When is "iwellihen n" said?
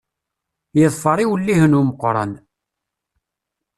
1.19-1.77